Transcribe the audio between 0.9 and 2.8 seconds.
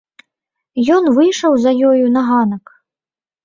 Ён выйшаў за ёю на ганак.